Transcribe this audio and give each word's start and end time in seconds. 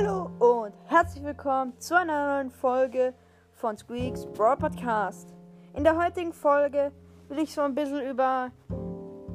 Hallo 0.00 0.30
und 0.38 0.74
herzlich 0.86 1.24
willkommen 1.24 1.72
zu 1.80 1.96
einer 1.96 2.36
neuen 2.36 2.52
Folge 2.52 3.14
von 3.54 3.76
Squeaks 3.76 4.26
Broad 4.26 4.60
Podcast. 4.60 5.34
In 5.74 5.82
der 5.82 5.96
heutigen 5.96 6.32
Folge 6.32 6.92
will 7.28 7.40
ich 7.40 7.52
so 7.52 7.62
ein 7.62 7.74
bisschen 7.74 8.08
über 8.08 8.52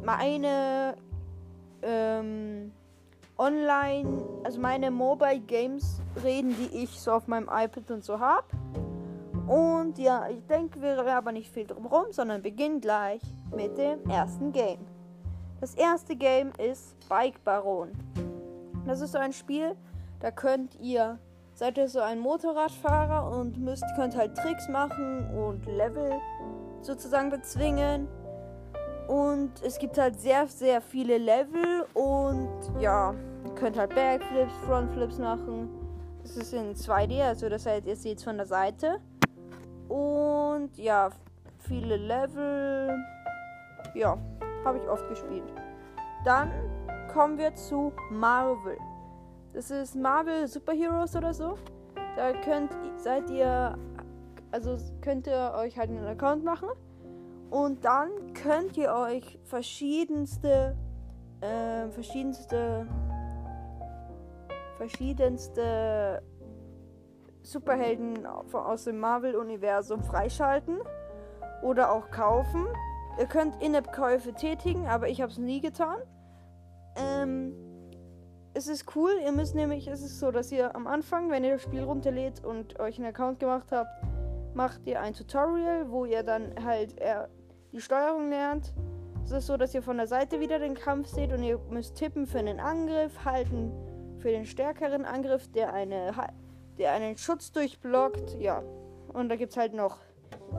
meine 0.06 0.96
ähm, 1.82 2.72
Online, 3.38 4.24
also 4.46 4.62
meine 4.62 4.90
Mobile 4.90 5.42
Games 5.42 6.00
reden, 6.24 6.56
die 6.56 6.84
ich 6.84 6.92
so 6.92 7.12
auf 7.12 7.28
meinem 7.28 7.50
iPad 7.52 7.92
und 7.92 8.06
so 8.06 8.22
habe. 8.22 8.48
Und 9.48 9.98
ja, 9.98 10.30
ich 10.30 10.46
denke, 10.46 10.82
wir 10.82 10.98
aber 11.14 11.34
nicht 11.34 11.52
viel 11.52 11.68
drum 11.68 11.88
rum, 11.88 12.06
sondern 12.12 12.42
beginnen 12.42 12.80
gleich 12.80 13.22
mit 13.54 13.78
dem 13.78 14.10
ersten 14.10 14.54
Game. 14.54 14.80
Das 15.60 15.76
erste 15.76 16.16
Game 16.16 16.54
ist 16.58 16.96
Bike 17.10 17.44
Baron. 17.44 17.92
Das 18.86 19.02
ist 19.02 19.12
so 19.12 19.18
ein 19.18 19.34
Spiel, 19.34 19.76
da 20.24 20.32
könnt 20.32 20.80
ihr, 20.80 21.20
seid 21.54 21.78
ihr 21.78 21.90
so 21.90 22.00
ein 22.00 22.20
Motorradfahrer 22.20 23.30
und 23.30 23.58
müsst, 23.58 23.84
könnt 23.98 24.16
halt 24.16 24.38
Tricks 24.38 24.70
machen 24.70 25.30
und 25.36 25.66
Level 25.66 26.14
sozusagen 26.80 27.30
bezwingen. 27.30 28.08
Und 29.10 29.52
es 29.62 29.78
gibt 29.78 29.98
halt 29.98 30.18
sehr, 30.18 30.48
sehr 30.48 30.80
viele 30.80 31.18
Level 31.18 31.86
und 31.94 32.50
ja, 32.80 33.14
ihr 33.44 33.56
könnt 33.56 33.78
halt 33.78 33.94
Backflips, 33.94 34.54
Frontflips 34.66 35.18
machen. 35.18 35.70
Es 36.24 36.38
ist 36.38 36.54
in 36.54 36.74
2D, 36.74 37.22
also 37.22 37.50
das 37.50 37.66
heißt, 37.66 37.86
ihr 37.86 37.98
seht 37.98 38.20
es 38.20 38.24
von 38.24 38.38
der 38.38 38.46
Seite. 38.46 39.02
Und 39.90 40.70
ja, 40.78 41.10
viele 41.60 41.98
Level. 41.98 42.98
Ja, 43.94 44.18
habe 44.64 44.78
ich 44.78 44.88
oft 44.88 45.06
gespielt. 45.10 45.52
Dann 46.24 46.50
kommen 47.12 47.38
wir 47.38 47.54
zu 47.56 47.92
Marvel. 48.10 48.78
Das 49.54 49.70
ist 49.70 49.96
Marvel 49.96 50.48
Superheroes 50.48 51.16
oder 51.16 51.34
so. 51.34 51.58
Da 52.16 52.34
könnt 52.42 52.72
seid 52.98 53.30
ihr 53.30 53.78
also 54.52 54.78
könnt 55.02 55.28
ihr 55.28 55.54
euch 55.56 55.78
halt 55.78 55.90
einen 55.90 56.06
Account 56.06 56.44
machen 56.44 56.70
und 57.50 57.86
dann 57.86 58.34
könnt 58.34 58.78
ihr 58.78 58.94
euch 58.94 59.40
verschiedenste 59.44 60.76
äh, 61.42 61.90
verschiedenste 61.90 62.88
verschiedenste 64.78 66.22
Superhelden 67.42 68.26
aus 68.26 68.86
dem 68.86 69.00
Marvel-Universum 69.00 70.04
freischalten 70.04 70.80
oder 71.62 71.92
auch 71.92 72.10
kaufen. 72.10 72.66
Ihr 73.20 73.26
könnt 73.26 73.62
In-App-Käufe 73.62 74.34
tätigen, 74.34 74.88
aber 74.88 75.10
ich 75.10 75.22
habe 75.22 75.32
es 75.32 75.38
nie 75.38 75.62
getan. 75.62 75.98
Ähm, 76.96 77.54
es 78.54 78.68
ist 78.68 78.96
cool, 78.96 79.12
ihr 79.24 79.32
müsst 79.32 79.56
nämlich, 79.56 79.88
es 79.88 80.02
ist 80.02 80.20
so, 80.20 80.32
dass 80.32 80.52
ihr 80.52 80.76
am 80.76 80.88
Anfang, 80.88 81.30
wenn 81.30 81.44
ihr 81.44 81.54
das 81.54 81.64
Spiel 81.64 81.84
runterlädt 81.84 82.44
und 82.44 82.80
euch 82.80 82.98
einen 82.98 83.08
Account 83.08 83.40
gemacht 83.40 83.72
habt, 83.72 83.90
macht 84.54 84.86
ihr 84.86 85.02
ein 85.02 85.14
Tutorial, 85.14 85.90
wo 85.90 86.06
ihr 86.06 86.24
dann 86.24 86.54
halt 86.64 87.00
äh, 87.00 87.28
die 87.72 87.82
Steuerung 87.82 88.30
lernt. 88.30 88.74
Es 89.24 89.32
ist 89.32 89.48
so, 89.48 89.58
dass 89.58 89.74
ihr 89.74 89.82
von 89.82 89.98
der 89.98 90.08
Seite 90.08 90.40
wieder 90.40 90.60
den 90.60 90.76
Kampf 90.76 91.08
seht 91.08 91.32
und 91.32 91.44
ihr 91.44 91.58
müsst 91.70 91.96
tippen 91.96 92.28
für 92.28 92.40
einen 92.40 92.60
Angriff, 92.60 93.26
halten 93.26 93.72
für 94.20 94.30
den 94.30 94.46
stärkeren 94.46 95.06
Angriff, 95.06 95.50
der 95.52 95.74
eine 95.74 96.14
der 96.78 96.92
einen 96.92 97.18
Schutz 97.18 97.52
durchblockt. 97.52 98.40
Ja. 98.40 98.64
Und 99.12 99.30
da 99.30 99.36
gibt 99.36 99.52
es 99.52 99.58
halt 99.58 99.74
noch 99.74 100.00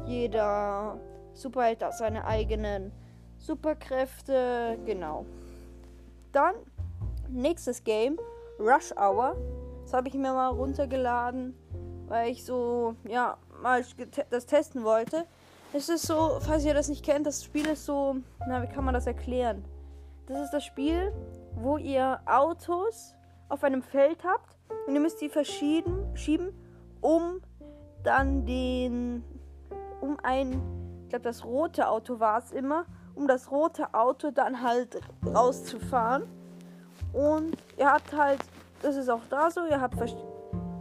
jeder 0.06 0.98
Superheld 1.33 1.83
hat 1.83 1.97
seine 1.97 2.25
eigenen 2.25 2.92
Superkräfte. 3.39 4.79
Genau. 4.84 5.27
Dann 6.33 6.55
nächstes 7.28 7.84
Game, 7.84 8.19
Rush 8.58 8.92
Hour. 8.97 9.36
Das 9.83 9.92
habe 9.92 10.08
ich 10.08 10.14
mir 10.14 10.33
mal 10.33 10.48
runtergeladen, 10.48 11.55
weil 12.06 12.30
ich 12.30 12.44
so, 12.44 12.95
ja, 13.07 13.39
mal 13.62 13.85
das 14.30 14.46
testen 14.46 14.85
wollte. 14.85 15.27
Es 15.73 15.89
ist 15.89 16.07
so, 16.07 16.39
falls 16.40 16.64
ihr 16.64 16.74
das 16.74 16.89
nicht 16.89 17.05
kennt, 17.05 17.27
das 17.27 17.42
Spiel 17.42 17.67
ist 17.67 17.84
so, 17.84 18.17
na, 18.46 18.63
wie 18.63 18.68
kann 18.68 18.84
man 18.84 18.95
das 18.95 19.07
erklären? 19.07 19.64
Das 20.27 20.40
ist 20.40 20.52
das 20.52 20.64
Spiel, 20.64 21.13
wo 21.57 21.77
ihr 21.77 22.20
Autos 22.27 23.14
auf 23.48 23.64
einem 23.64 23.83
Feld 23.83 24.24
habt 24.24 24.57
und 24.86 24.95
ihr 24.95 25.01
müsst 25.01 25.20
die 25.20 25.29
verschieden 25.29 26.17
schieben, 26.17 26.52
um 27.01 27.40
dann 28.02 28.46
den, 28.46 29.24
um 30.01 30.18
ein, 30.23 30.52
ich 31.02 31.08
glaube 31.11 31.24
das 31.24 31.45
rote 31.45 31.89
Auto 31.89 32.20
war 32.20 32.39
es 32.39 32.52
immer, 32.52 32.86
um 33.14 33.29
das 33.29 33.51
rote 33.51 33.95
Auto 33.95 34.30
dann 34.30 34.63
halt 34.63 35.01
rauszufahren. 35.27 36.24
Und 37.14 37.57
ihr 37.79 37.91
habt 37.91 38.14
halt, 38.14 38.41
das 38.83 38.97
ist 38.97 39.08
auch 39.08 39.23
da 39.30 39.51
so, 39.51 39.64
ihr 39.64 39.80
habt 39.80 39.97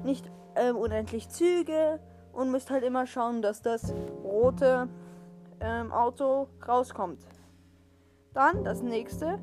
nicht 0.04 0.30
ähm, 0.56 0.76
unendlich 0.76 1.30
Züge 1.30 2.00
und 2.34 2.52
müsst 2.52 2.70
halt 2.72 2.84
immer 2.84 3.06
schauen, 3.06 3.42
dass 3.42 3.62
das 3.62 3.94
rote 4.24 4.90
ähm, 5.62 5.92
Auto 5.92 6.48
rauskommt. 6.68 7.20
Dann 8.34 8.64
das 8.64 8.82
nächste, 8.82 9.40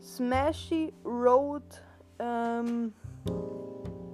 Smashy 0.00 0.92
Road. 1.04 1.82
Ähm, 2.18 2.92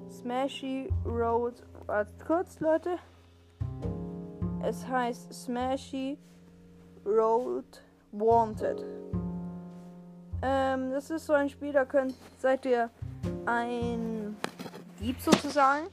Smashy 0.09 0.89
Road. 1.05 1.55
Wartet 1.87 2.25
kurz, 2.25 2.61
Leute. 2.61 2.99
Es 4.63 4.87
heißt 4.87 5.33
Smashy 5.33 6.19
Road 7.05 7.83
Wanted. 8.13 8.85
Ähm, 10.43 10.91
das 10.91 11.11
ist 11.11 11.27
so 11.27 11.33
ein 11.33 11.49
Spiel, 11.49 11.73
da 11.73 11.85
könnt, 11.85 12.15
seid 12.39 12.67
ihr 12.67 12.91
ein 13.47 14.37
Dieb 15.01 15.21
sozusagen. 15.21 15.87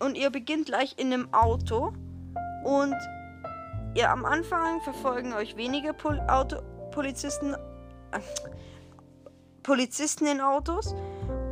Und 0.00 0.16
ihr 0.16 0.30
beginnt 0.30 0.66
gleich 0.66 0.94
in 0.98 1.12
einem 1.12 1.32
Auto. 1.32 1.92
Und 2.64 2.96
ihr 3.94 4.10
am 4.10 4.24
Anfang 4.24 4.80
verfolgen 4.82 5.32
euch 5.32 5.56
wenige 5.56 5.92
Pol 5.94 6.20
Auto 6.28 6.58
Polizisten. 6.90 7.54
Äh, 7.54 8.20
Polizisten 9.62 10.26
in 10.26 10.40
Autos. 10.40 10.94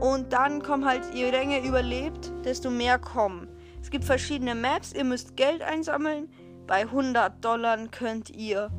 Und 0.00 0.32
dann 0.32 0.62
kommen 0.62 0.86
halt, 0.86 1.02
je 1.14 1.30
länger 1.30 1.58
ihr 1.58 1.68
überlebt, 1.68 2.32
desto 2.44 2.70
mehr 2.70 2.98
kommen. 2.98 3.48
Es 3.82 3.90
gibt 3.90 4.04
verschiedene 4.04 4.54
Maps, 4.54 4.92
ihr 4.92 5.04
müsst 5.04 5.36
Geld 5.36 5.62
einsammeln. 5.62 6.30
Bei 6.66 6.80
100 6.80 7.44
Dollar 7.44 7.76
könnt 7.88 8.30
ihr 8.30 8.70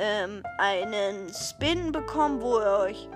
ähm, 0.00 0.42
einen 0.58 1.28
Spin 1.32 1.92
bekommen, 1.92 2.40
wo 2.40 2.58
ihr 2.58 2.78
euch, 2.78 3.08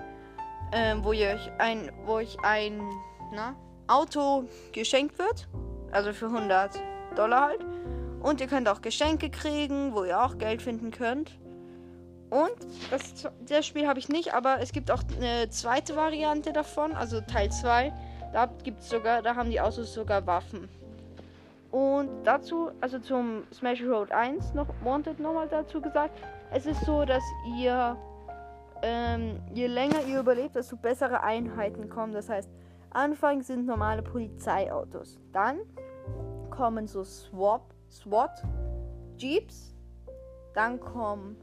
ähm, 0.71 1.03
wo 1.03 1.11
ihr 1.11 1.29
euch 1.29 1.51
ein, 1.57 1.91
wo 2.05 2.13
euch 2.13 2.37
ein 2.43 2.79
na, 3.33 3.55
Auto 3.87 4.45
geschenkt 4.71 5.17
wird. 5.17 5.47
Also 5.91 6.13
für 6.13 6.27
100 6.27 6.79
Dollar 7.15 7.49
halt. 7.49 7.65
Und 8.21 8.39
ihr 8.39 8.47
könnt 8.47 8.67
auch 8.69 8.81
Geschenke 8.81 9.29
kriegen, 9.29 9.93
wo 9.93 10.03
ihr 10.03 10.21
auch 10.21 10.37
Geld 10.37 10.61
finden 10.61 10.91
könnt. 10.91 11.31
Und 12.29 12.55
das, 12.91 13.31
das 13.47 13.65
Spiel 13.65 13.87
habe 13.87 13.99
ich 13.99 14.09
nicht, 14.09 14.33
aber 14.33 14.59
es 14.59 14.71
gibt 14.71 14.91
auch 14.91 15.01
eine 15.17 15.49
zweite 15.49 15.95
Variante 15.95 16.53
davon, 16.53 16.93
also 16.93 17.21
Teil 17.21 17.51
2. 17.51 17.93
Da 18.33 18.49
gibt's 18.63 18.89
sogar, 18.89 19.21
da 19.21 19.35
haben 19.35 19.49
die 19.49 19.61
Autos 19.61 19.93
sogar 19.93 20.25
Waffen. 20.25 20.67
Und 21.71 22.09
dazu, 22.23 22.71
also 22.81 22.99
zum 22.99 23.43
Smash 23.53 23.83
Road 23.83 24.11
1 24.11 24.53
noch 24.53 24.67
Wanted 24.83 25.19
nochmal 25.19 25.47
dazu 25.47 25.81
gesagt. 25.81 26.19
Es 26.51 26.65
ist 26.65 26.83
so, 26.85 27.05
dass 27.05 27.23
ihr 27.57 27.97
ähm, 28.81 29.41
je 29.53 29.67
länger 29.67 30.01
ihr 30.07 30.19
überlebt, 30.19 30.55
desto 30.55 30.75
bessere 30.77 31.21
Einheiten 31.23 31.89
kommen. 31.89 32.13
Das 32.13 32.29
heißt, 32.29 32.49
Anfang 32.91 33.41
sind 33.41 33.65
normale 33.65 34.03
Polizeiautos. 34.03 35.19
Dann 35.31 35.59
kommen 36.49 36.87
so 36.87 37.03
Swap, 37.03 37.73
SWAT 37.89 38.43
Jeeps. 39.17 39.75
Dann 40.53 40.79
kommen 40.79 41.35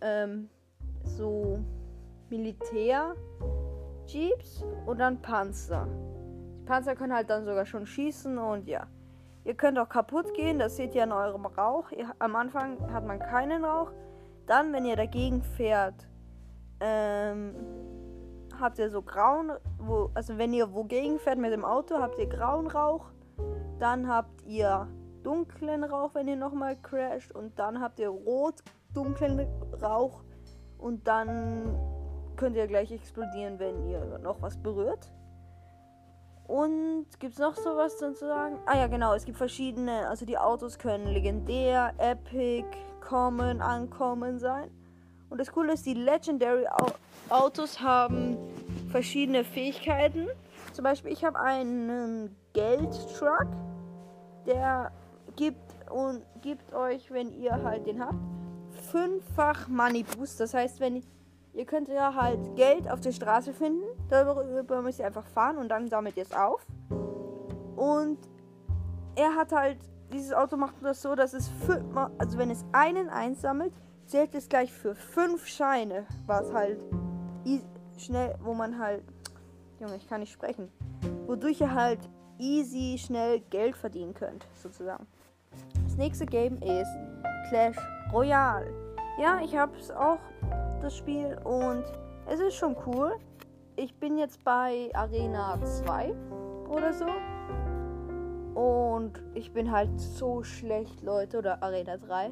ähm, 0.00 0.48
so 1.04 1.60
Militär-Jeeps 2.30 4.64
und 4.86 4.98
dann 4.98 5.22
Panzer. 5.22 5.86
Die 6.60 6.64
Panzer 6.64 6.96
können 6.96 7.14
halt 7.14 7.30
dann 7.30 7.44
sogar 7.44 7.66
schon 7.66 7.86
schießen 7.86 8.36
und 8.38 8.66
ja. 8.66 8.88
Ihr 9.44 9.54
könnt 9.54 9.78
auch 9.78 9.88
kaputt 9.88 10.34
gehen, 10.34 10.60
das 10.60 10.76
seht 10.76 10.94
ihr 10.94 11.02
an 11.02 11.10
eurem 11.12 11.46
Rauch. 11.46 11.90
Ihr, 11.90 12.14
am 12.18 12.36
Anfang 12.36 12.92
hat 12.92 13.04
man 13.04 13.18
keinen 13.18 13.64
Rauch. 13.64 13.90
Dann, 14.52 14.70
wenn 14.74 14.84
ihr 14.84 14.96
dagegen 14.96 15.42
fährt, 15.42 16.06
ähm, 16.80 17.54
habt 18.60 18.78
ihr 18.78 18.90
so 18.90 19.00
grauen, 19.00 19.50
wo, 19.78 20.10
also 20.12 20.36
wenn 20.36 20.52
ihr 20.52 20.74
wogegen 20.74 21.18
fährt 21.18 21.38
mit 21.38 21.52
dem 21.52 21.64
Auto, 21.64 21.94
habt 22.00 22.18
ihr 22.18 22.26
grauen 22.26 22.66
Rauch. 22.66 23.06
Dann 23.78 24.06
habt 24.06 24.42
ihr 24.42 24.88
dunklen 25.22 25.84
Rauch, 25.84 26.14
wenn 26.14 26.28
ihr 26.28 26.36
nochmal 26.36 26.76
crasht. 26.76 27.32
Und 27.32 27.58
dann 27.58 27.80
habt 27.80 27.98
ihr 27.98 28.10
rot 28.10 28.56
dunklen 28.92 29.48
Rauch 29.82 30.22
und 30.76 31.08
dann 31.08 31.74
könnt 32.36 32.54
ihr 32.54 32.66
gleich 32.66 32.92
explodieren, 32.92 33.58
wenn 33.58 33.88
ihr 33.88 34.18
noch 34.18 34.42
was 34.42 34.58
berührt. 34.58 35.10
Und 36.46 37.06
gibt 37.20 37.34
es 37.34 37.38
noch 37.38 37.56
sowas 37.56 37.96
zu 37.98 38.14
sagen? 38.14 38.58
Ah 38.66 38.76
ja, 38.76 38.86
genau, 38.86 39.14
es 39.14 39.24
gibt 39.24 39.38
verschiedene, 39.38 40.08
also 40.08 40.26
die 40.26 40.36
Autos 40.36 40.78
können 40.78 41.06
legendär, 41.06 41.94
epic, 41.98 42.66
common, 43.00 43.60
ankommen 43.60 44.38
sein. 44.38 44.70
Und 45.30 45.38
das 45.38 45.50
Coole 45.50 45.72
ist, 45.72 45.86
die 45.86 45.94
Legendary 45.94 46.66
Autos 47.30 47.80
haben 47.80 48.36
verschiedene 48.90 49.44
Fähigkeiten. 49.44 50.28
Zum 50.72 50.84
Beispiel, 50.84 51.12
ich 51.12 51.24
habe 51.24 51.38
einen 51.38 52.36
Geldtruck, 52.52 53.46
der 54.46 54.92
gibt 55.36 55.60
und 55.90 56.22
gibt 56.42 56.74
euch, 56.74 57.10
wenn 57.10 57.32
ihr 57.32 57.62
halt 57.62 57.86
den 57.86 58.04
habt, 58.04 58.14
fünffach 58.90 59.68
Money 59.68 60.02
Boost. 60.02 60.40
Das 60.40 60.52
heißt, 60.54 60.80
wenn 60.80 61.02
ihr 61.54 61.64
könnt 61.66 61.88
ja 61.88 62.14
halt 62.14 62.56
Geld 62.56 62.90
auf 62.90 63.00
der 63.00 63.12
Straße 63.12 63.52
finden, 63.52 63.84
darüber 64.08 64.82
müsst 64.82 64.98
ihr 64.98 65.06
einfach 65.06 65.26
fahren 65.26 65.56
und 65.58 65.68
dann 65.68 65.88
sammelt 65.88 66.16
ihr 66.16 66.24
es 66.24 66.34
auf. 66.34 66.66
Und 67.76 68.18
er 69.14 69.34
hat 69.34 69.52
halt 69.52 69.78
dieses 70.12 70.32
Auto 70.32 70.56
macht 70.56 70.74
das 70.82 71.00
so, 71.00 71.14
dass 71.14 71.32
es 71.32 71.48
fünf, 71.48 71.84
also 72.18 72.38
wenn 72.38 72.50
es 72.50 72.64
einen 72.72 73.08
einsammelt, 73.08 73.72
zählt 74.06 74.34
es 74.34 74.48
gleich 74.48 74.72
für 74.72 74.94
fünf 74.94 75.46
Scheine, 75.46 76.06
was 76.26 76.52
halt 76.52 76.78
schnell, 77.96 78.34
wo 78.42 78.52
man 78.52 78.78
halt, 78.78 79.02
Junge, 79.80 79.96
ich 79.96 80.08
kann 80.08 80.20
nicht 80.20 80.32
sprechen, 80.32 80.70
wodurch 81.26 81.60
ihr 81.60 81.74
halt 81.74 82.00
easy 82.38 82.98
schnell 82.98 83.40
Geld 83.50 83.76
verdienen 83.76 84.14
könnt, 84.14 84.46
sozusagen. 84.54 85.06
Das 85.84 85.96
nächste 85.96 86.26
Game 86.26 86.60
ist 86.62 86.90
Clash 87.48 87.76
Royale. 88.12 88.72
Ja, 89.20 89.40
ich 89.42 89.56
habe 89.56 89.76
es 89.78 89.90
auch, 89.90 90.18
das 90.82 90.96
Spiel, 90.96 91.38
und 91.44 91.84
es 92.26 92.40
ist 92.40 92.54
schon 92.54 92.76
cool. 92.86 93.12
Ich 93.76 93.98
bin 93.98 94.18
jetzt 94.18 94.42
bei 94.44 94.90
Arena 94.94 95.58
2 95.62 96.14
oder 96.68 96.92
so. 96.92 97.06
Und 98.54 99.22
ich 99.34 99.52
bin 99.52 99.72
halt 99.72 99.98
so 99.98 100.42
schlecht, 100.42 101.02
Leute. 101.02 101.38
Oder 101.38 101.62
Arena 101.62 101.96
3 101.96 102.30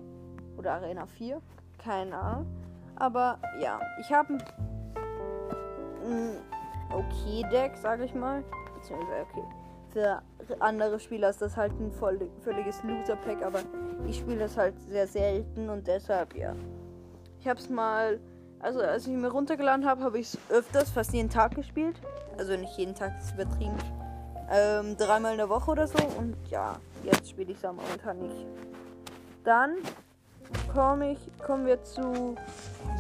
oder 0.59 0.75
Arena 0.75 1.07
4. 1.07 1.41
Keine 1.79 2.17
Ahnung. 2.17 2.47
Aber 2.97 3.39
ja, 3.59 3.81
ich 4.01 4.13
habe 4.13 4.35
ein 6.05 6.37
okay 6.93 7.43
Deck, 7.51 7.77
sage 7.77 8.05
ich 8.05 8.15
mal. 8.15 8.45
Beziehungsweise 8.75 9.27
okay. 9.31 9.45
Für 9.93 10.23
andere 10.61 11.01
Spieler 11.01 11.31
ist 11.31 11.43
das 11.43 11.57
halt 11.57 11.73
ein 11.81 11.91
voll, 11.91 12.31
völliges 12.43 12.83
Loser-Pack, 12.85 13.43
aber 13.43 13.61
ich 14.07 14.19
spiele 14.19 14.41
das 14.41 14.57
halt 14.57 14.79
sehr 14.83 15.07
selten 15.07 15.69
und 15.69 15.87
deshalb 15.87 16.37
ja. 16.37 16.55
Ich 17.41 17.49
habe 17.49 17.59
es 17.59 17.69
mal, 17.71 18.21
also 18.61 18.81
als 18.81 19.07
ich 19.07 19.13
mir 19.13 19.29
runtergeladen 19.29 19.87
habe, 19.87 20.03
habe 20.03 20.19
ich 20.19 20.35
es 20.35 20.39
öfters, 20.51 20.91
fast 20.91 21.13
jeden 21.13 21.31
Tag 21.31 21.55
gespielt. 21.55 21.97
Also 22.39 22.57
nicht 22.57 22.77
jeden 22.77 22.95
Tag, 22.95 23.15
das 23.17 23.27
ist 23.27 23.35
übertrieben. 23.35 23.77
Ähm, 24.51 24.97
dreimal 24.97 25.33
in 25.33 25.39
der 25.39 25.49
Woche 25.49 25.71
oder 25.71 25.87
so. 25.87 25.99
Und 26.19 26.37
ja, 26.51 26.77
jetzt 27.05 27.31
spiele 27.31 27.53
ich 27.53 27.57
es 27.57 27.63
momentan 27.63 28.19
nicht. 28.19 28.47
Dann 29.45 29.77
komme 30.73 31.13
ich, 31.13 31.19
kommen 31.45 31.67
wir 31.67 31.83
zu 31.83 32.37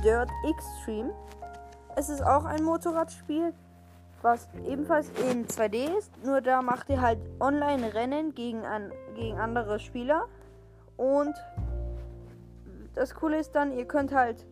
Dirt 0.02 0.30
Extreme. 0.48 1.12
Es 1.96 2.08
ist 2.08 2.22
auch 2.22 2.44
ein 2.44 2.62
Motorradspiel, 2.62 3.52
was 4.22 4.48
ebenfalls 4.66 5.10
in 5.30 5.46
2D 5.46 5.98
ist. 5.98 6.10
Nur 6.24 6.40
da 6.40 6.62
macht 6.62 6.88
ihr 6.88 7.00
halt 7.00 7.18
Online-Rennen 7.40 8.34
gegen, 8.34 8.64
an, 8.64 8.92
gegen 9.14 9.38
andere 9.38 9.78
Spieler. 9.78 10.26
Und 10.96 11.34
das 12.94 13.14
Coole 13.14 13.38
ist 13.38 13.54
dann, 13.54 13.76
ihr 13.76 13.86
könnt 13.86 14.14
halt 14.14 14.46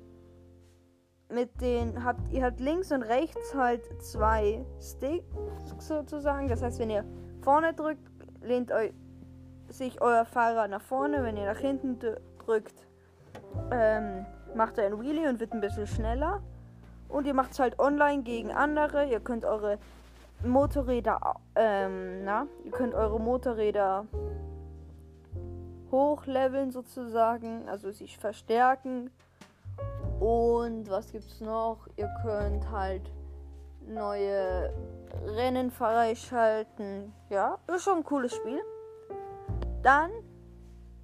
mit 1.31 1.61
den 1.61 2.05
habt 2.05 2.33
ihr 2.33 2.45
habt 2.45 2.61
links 2.61 2.91
und 2.91 3.03
rechts 3.03 3.55
halt 3.55 3.83
zwei 4.03 4.65
Sticks 4.81 5.27
sozusagen. 5.79 6.49
Das 6.49 6.63
heißt, 6.63 6.79
wenn 6.79 6.91
ihr 6.91 7.05
vorne 7.43 7.75
drückt, 7.75 8.09
lehnt 8.43 8.73
euch 8.73 8.93
sich 9.69 10.01
euer 10.01 10.25
Fahrer 10.25 10.69
nach 10.69 10.81
vorne. 10.81 11.23
Wenn 11.23 11.37
ihr 11.37 11.47
nach 11.47 11.59
hinten 11.59 11.99
drückt, 11.99 12.87
ähm, 13.71 14.25
macht 14.55 14.79
er 14.79 14.87
ein 14.87 15.01
Wheelie 15.01 15.29
und 15.29 15.41
wird 15.41 15.53
ein 15.53 15.61
bisschen 15.61 15.87
schneller. 15.87 16.43
Und 17.09 17.27
ihr 17.27 17.35
macht 17.35 17.53
es 17.53 17.59
halt 17.59 17.79
online 17.79 18.23
gegen 18.23 18.51
andere. 18.51 19.07
Ihr 19.07 19.21
könnt 19.21 19.45
eure 19.45 19.79
Motorräder, 20.45 21.37
ähm, 21.57 22.25
na, 22.25 22.47
ihr 22.65 22.71
könnt 22.71 22.95
eure 22.95 23.19
Motorräder 23.19 24.07
hochleveln 25.91 26.71
sozusagen, 26.71 27.69
also 27.69 27.91
sich 27.91 28.19
verstärken. 28.19 29.11
Und 30.21 30.91
was 30.91 31.13
gibt's 31.13 31.41
noch? 31.41 31.87
Ihr 31.97 32.09
könnt 32.23 32.71
halt 32.71 33.13
neue 33.87 34.73
Rennen 35.25 35.71
freischalten. 35.71 37.13
Ja, 37.31 37.59
ist 37.73 37.85
schon 37.85 37.99
ein 37.99 38.05
cooles 38.05 38.35
Spiel. 38.35 38.61
Dann 39.83 40.11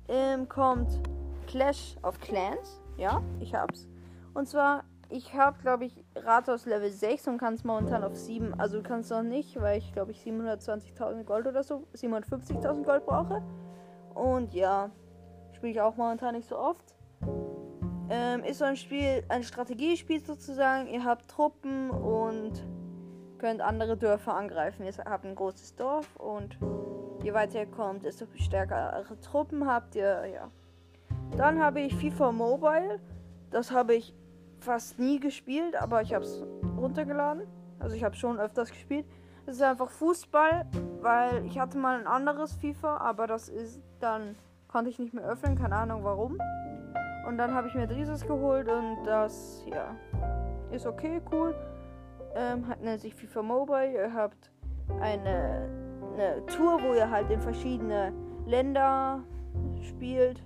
ähm, 0.09 0.49
kommt 0.49 1.01
Clash 1.47 1.97
of 2.03 2.19
Clans. 2.21 2.81
Ja, 2.97 3.23
ich 3.41 3.55
hab's. 3.55 3.87
Und 4.35 4.49
zwar, 4.49 4.85
ich 5.09 5.35
habe, 5.35 5.59
glaube 5.61 5.85
ich, 5.85 6.05
Rathaus 6.17 6.67
Level 6.67 6.91
6 6.91 7.29
und 7.29 7.39
kann 7.39 7.55
es 7.55 7.65
momentan 7.65 8.03
auf 8.03 8.17
7. 8.17 8.59
Also 8.59 8.83
kann 8.83 9.01
es 9.01 9.11
noch 9.11 9.23
nicht, 9.23 9.61
weil 9.61 9.79
ich, 9.79 9.93
glaube 9.93 10.11
ich, 10.11 10.21
720.000 10.23 11.25
Gold 11.25 11.47
oder 11.47 11.63
so, 11.63 11.87
750.000 11.95 12.83
Gold 12.83 13.07
brauche. 13.07 13.43
Und 14.15 14.55
ja, 14.55 14.91
spiele 15.53 15.73
ich 15.73 15.81
auch 15.81 15.97
momentan 15.97 16.35
nicht 16.35 16.49
so 16.49 16.59
oft. 16.59 16.95
Ähm, 18.17 18.45
ist 18.45 18.59
so 18.59 18.65
ein 18.65 18.77
Spiel, 18.77 19.25
ein 19.29 19.43
Strategiespiel 19.43 20.25
sozusagen. 20.25 20.87
Ihr 20.87 21.03
habt 21.03 21.29
Truppen 21.29 21.91
und 21.91 22.65
könnt 23.39 23.61
andere 23.61 23.97
Dörfer 23.97 24.35
angreifen. 24.35 24.85
Ihr 24.85 24.93
habt 25.05 25.25
ein 25.25 25.35
großes 25.35 25.75
Dorf 25.75 26.15
und 26.15 26.57
je 27.25 27.35
weiter 27.35 27.59
ihr 27.59 27.67
kommt, 27.67 28.05
desto 28.05 28.27
stärkere 28.37 29.05
Truppen 29.21 29.67
habt 29.67 29.97
ihr. 29.97 30.27
Ja. 30.33 30.49
Dann 31.37 31.61
habe 31.61 31.81
ich 31.81 31.97
FIFA 31.97 32.31
Mobile. 32.31 33.01
Das 33.51 33.73
habe 33.73 33.97
ich 33.97 34.15
fast 34.61 34.97
nie 35.01 35.19
gespielt, 35.19 35.75
aber 35.75 36.01
ich 36.03 36.15
habe 36.15 36.25
es 36.25 36.45
runtergeladen. 36.77 37.43
Also 37.81 37.97
ich 37.97 38.05
habe 38.05 38.15
schon 38.15 38.39
öfters 38.39 38.71
gespielt. 38.71 39.07
Es 39.47 39.57
ist 39.57 39.63
einfach 39.63 39.91
Fußball, 39.91 40.67
weil 41.01 41.45
ich 41.47 41.59
hatte 41.59 41.79
mal 41.79 41.99
ein 41.99 42.07
anderes 42.07 42.53
FIFA, 42.53 42.99
aber 42.99 43.27
das 43.27 43.49
ist 43.49 43.83
dann 43.99 44.37
konnte 44.69 44.91
ich 44.91 45.01
nicht 45.01 45.15
mehr 45.15 45.25
öffnen, 45.25 45.57
keine 45.57 45.75
Ahnung 45.75 46.05
warum. 46.05 46.39
Und 47.27 47.39
dann 47.39 47.55
habe 47.55 47.69
ich 47.69 47.75
mir 47.75 47.87
dieses 47.87 48.27
geholt 48.27 48.69
und 48.69 49.05
das, 49.05 49.65
ja, 49.67 49.97
ist 50.71 50.87
okay, 50.87 51.21
cool. 51.33 51.55
Ähm, 52.35 52.67
hat 52.69 52.81
nennt 52.81 53.01
sich 53.01 53.15
FIFA 53.15 53.43
Mobile. 53.43 53.93
Ihr 53.93 54.13
habt 54.13 54.51
eine, 55.01 55.69
eine 56.13 56.45
Tour, 56.47 56.83
wo 56.83 56.95
ihr 56.95 57.09
halt 57.09 57.31
in 57.31 57.41
verschiedene 57.41 58.13
Länder 58.47 59.23
spielt. 59.83 60.43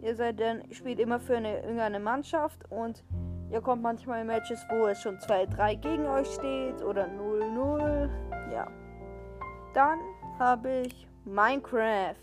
Ihr 0.00 0.14
seid 0.14 0.40
dann, 0.40 0.62
spielt 0.72 0.98
immer 0.98 1.20
für 1.20 1.36
eine 1.36 1.60
irgendeine 1.60 2.00
Mannschaft 2.00 2.64
und 2.70 3.04
ihr 3.50 3.60
kommt 3.60 3.82
manchmal 3.82 4.22
in 4.22 4.26
Matches, 4.26 4.64
wo 4.70 4.86
es 4.86 5.00
schon 5.00 5.18
2-3 5.18 5.76
gegen 5.76 6.06
euch 6.06 6.28
steht 6.28 6.82
oder 6.82 7.06
0-0. 7.06 8.08
Ja. 8.52 8.66
Dann 9.74 9.98
habe 10.38 10.70
ich 10.86 11.06
Minecraft 11.24 12.14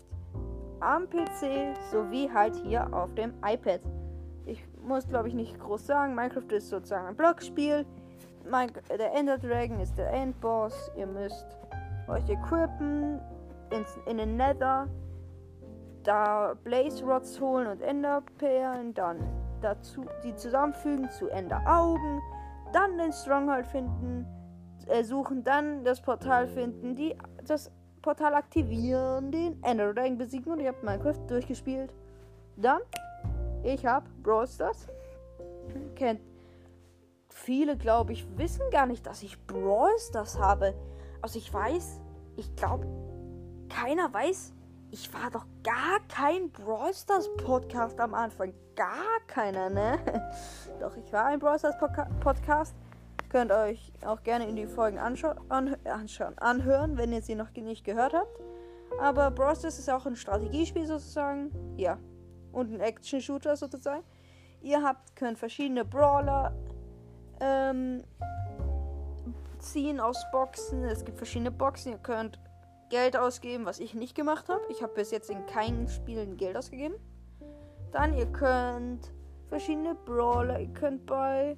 am 0.80 1.08
PC 1.08 1.76
sowie 1.90 2.30
halt 2.32 2.56
hier 2.56 2.92
auf 2.92 3.14
dem 3.14 3.32
iPad. 3.44 3.80
Ich 4.46 4.64
muss 4.82 5.08
glaube 5.08 5.28
ich 5.28 5.34
nicht 5.34 5.58
groß 5.58 5.86
sagen, 5.86 6.14
Minecraft 6.14 6.50
ist 6.52 6.68
sozusagen 6.68 7.06
ein 7.06 7.16
Blockspiel. 7.16 7.84
der 8.44 9.14
Ender 9.14 9.38
Dragon 9.38 9.80
ist 9.80 9.96
der 9.98 10.10
Endboss. 10.10 10.90
Ihr 10.96 11.06
müsst 11.06 11.46
euch 12.08 12.28
equippen 12.28 13.20
ins, 13.70 13.98
in 14.06 14.18
den 14.18 14.36
Nether, 14.36 14.88
da 16.04 16.54
Blaze 16.64 17.04
Rods 17.04 17.40
holen 17.40 17.66
und 17.66 17.82
Enderperlen, 17.82 18.94
dann 18.94 19.18
dazu 19.60 20.06
die 20.24 20.34
zusammenfügen 20.34 21.10
zu 21.10 21.28
Ender 21.28 21.60
Augen, 21.66 22.22
dann 22.72 22.96
den 22.98 23.12
Stronghold 23.12 23.66
finden, 23.66 24.26
äh, 24.86 25.02
suchen, 25.02 25.44
dann 25.44 25.84
das 25.84 26.00
Portal 26.00 26.46
finden, 26.46 26.94
die 26.94 27.16
das 27.46 27.70
Portal 28.02 28.34
aktivieren, 28.34 29.30
den 29.30 29.62
Ender 29.62 29.92
Dragon 29.92 30.18
besiegen 30.18 30.52
und 30.52 30.60
ich 30.60 30.66
habe 30.66 30.84
Minecraft 30.84 31.26
durchgespielt. 31.28 31.92
Dann, 32.56 32.80
ich 33.62 33.84
habe 33.86 34.06
Brawl 34.22 34.46
Stars. 34.46 34.88
Kennt 35.94 36.20
viele, 37.38 37.76
glaube 37.76 38.12
ich, 38.12 38.26
wissen 38.36 38.68
gar 38.70 38.86
nicht, 38.86 39.06
dass 39.06 39.22
ich 39.22 39.40
Brawl 39.46 39.96
Stars 39.98 40.38
habe. 40.38 40.74
Also 41.22 41.38
ich 41.38 41.52
weiß, 41.52 42.00
ich 42.36 42.54
glaube, 42.56 42.86
keiner 43.68 44.12
weiß, 44.12 44.52
ich 44.90 45.12
war 45.14 45.30
doch 45.30 45.46
gar 45.62 46.00
kein 46.08 46.50
Brawl 46.50 46.92
Stars 46.92 47.28
Podcast 47.36 47.98
am 48.00 48.14
Anfang. 48.14 48.52
Gar 48.74 49.20
keiner, 49.26 49.70
ne? 49.70 49.98
Doch, 50.80 50.96
ich 50.96 51.12
war 51.12 51.26
ein 51.26 51.38
Brawl 51.38 51.58
Stars 51.58 51.76
Podcast. 52.20 52.74
Könnt 53.28 53.52
euch 53.52 53.92
auch 54.06 54.22
gerne 54.22 54.48
in 54.48 54.56
die 54.56 54.66
Folgen 54.66 54.98
anscha 54.98 55.36
an 55.48 55.76
anschauen, 55.84 56.38
anhören, 56.38 56.96
wenn 56.96 57.12
ihr 57.12 57.20
sie 57.20 57.34
noch 57.34 57.50
nicht 57.52 57.84
gehört 57.84 58.14
habt. 58.14 58.40
Aber 59.00 59.30
Bros. 59.30 59.64
ist 59.64 59.90
auch 59.90 60.06
ein 60.06 60.16
Strategiespiel 60.16 60.86
sozusagen. 60.86 61.50
Ja. 61.76 61.98
Und 62.52 62.72
ein 62.72 62.80
Action-Shooter 62.80 63.56
sozusagen. 63.56 64.02
Ihr 64.62 64.82
habt, 64.82 65.14
könnt 65.14 65.38
verschiedene 65.38 65.84
Brawler 65.84 66.54
ähm, 67.40 68.02
ziehen 69.58 70.00
aus 70.00 70.24
Boxen. 70.32 70.84
Es 70.84 71.04
gibt 71.04 71.18
verschiedene 71.18 71.50
Boxen. 71.50 71.92
Ihr 71.92 71.98
könnt 71.98 72.40
Geld 72.88 73.16
ausgeben, 73.16 73.66
was 73.66 73.78
ich 73.78 73.94
nicht 73.94 74.14
gemacht 74.14 74.48
habe. 74.48 74.62
Ich 74.70 74.82
habe 74.82 74.94
bis 74.94 75.10
jetzt 75.10 75.30
in 75.30 75.44
keinem 75.46 75.88
Spiel 75.88 76.26
Geld 76.36 76.56
ausgegeben. 76.56 76.94
Dann 77.92 78.14
ihr 78.14 78.26
könnt 78.26 79.12
verschiedene 79.46 79.94
Brawler. 79.94 80.58
Ihr 80.60 80.72
könnt 80.72 81.06
bei 81.06 81.56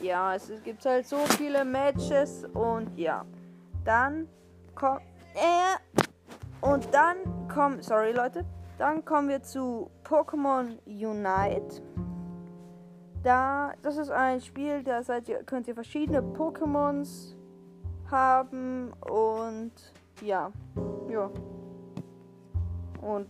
ja, 0.00 0.34
es 0.34 0.50
gibt 0.64 0.84
halt 0.84 1.06
so 1.06 1.18
viele 1.36 1.64
Matches 1.64 2.44
und 2.54 2.96
ja. 2.98 3.24
Dann 3.84 4.28
kommt. 4.74 5.02
Äh, 5.34 6.00
und 6.60 6.92
dann 6.92 7.48
kommen. 7.48 7.82
Sorry, 7.82 8.12
Leute. 8.12 8.44
Dann 8.78 9.04
kommen 9.04 9.28
wir 9.28 9.42
zu 9.42 9.90
Pokémon 10.04 10.78
Unite. 10.86 11.82
Da, 13.22 13.74
das 13.82 13.98
ist 13.98 14.10
ein 14.10 14.40
Spiel, 14.40 14.82
da 14.82 15.02
seid 15.02 15.28
ihr, 15.28 15.42
könnt 15.42 15.68
ihr 15.68 15.74
verschiedene 15.74 16.22
Pokémons 16.22 17.34
haben 18.10 18.92
und 19.00 19.72
ja, 20.22 20.50
ja. 21.10 21.30
Und 23.02 23.28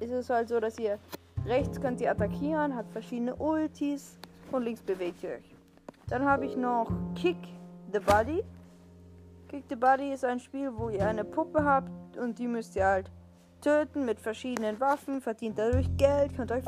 es 0.00 0.10
ist 0.10 0.28
halt 0.28 0.50
so, 0.50 0.60
dass 0.60 0.78
ihr 0.78 0.98
rechts 1.46 1.80
könnt 1.80 2.00
ihr 2.02 2.10
attackieren, 2.10 2.74
hat 2.74 2.86
verschiedene 2.90 3.34
Ultis 3.36 4.18
und 4.50 4.64
links 4.64 4.82
bewegt 4.82 5.22
ihr 5.22 5.30
euch. 5.30 5.51
Dann 6.12 6.26
habe 6.26 6.44
ich 6.44 6.58
noch 6.58 6.92
Kick 7.14 7.38
the 7.90 7.98
Body. 7.98 8.44
Kick 9.48 9.64
the 9.70 9.76
Body 9.76 10.12
ist 10.12 10.26
ein 10.26 10.40
Spiel, 10.40 10.70
wo 10.76 10.90
ihr 10.90 11.06
eine 11.06 11.24
Puppe 11.24 11.64
habt 11.64 12.18
und 12.18 12.38
die 12.38 12.48
müsst 12.48 12.76
ihr 12.76 12.84
halt 12.84 13.10
töten 13.62 14.04
mit 14.04 14.20
verschiedenen 14.20 14.78
Waffen, 14.78 15.22
verdient 15.22 15.58
dadurch 15.58 15.88
Geld, 15.96 16.36
könnt 16.36 16.52
euch 16.52 16.66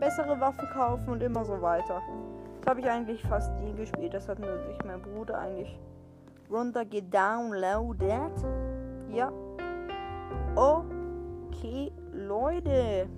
bessere 0.00 0.40
Waffen 0.40 0.66
kaufen 0.72 1.10
und 1.10 1.22
immer 1.22 1.44
so 1.44 1.60
weiter. 1.60 2.00
Das 2.62 2.70
habe 2.70 2.80
ich 2.80 2.88
eigentlich 2.88 3.22
fast 3.24 3.52
nie 3.60 3.74
gespielt. 3.74 4.14
Das 4.14 4.30
hat 4.30 4.38
nur 4.38 4.58
sich 4.60 4.78
mein 4.86 5.02
Bruder 5.02 5.40
eigentlich 5.40 5.78
runtergedownloadet. 6.50 8.46
Ja. 9.12 9.30
Okay, 10.54 11.92
Leute. 12.14 13.10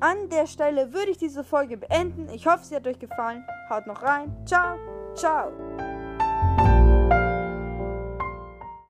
An 0.00 0.30
der 0.30 0.46
Stelle 0.46 0.94
würde 0.94 1.10
ich 1.10 1.18
diese 1.18 1.44
Folge 1.44 1.76
beenden. 1.76 2.28
Ich 2.30 2.46
hoffe, 2.46 2.64
sie 2.64 2.74
hat 2.74 2.86
euch 2.86 2.98
gefallen. 2.98 3.44
Haut 3.68 3.86
noch 3.86 4.02
rein. 4.02 4.34
Ciao, 4.46 4.78
ciao. 5.14 5.52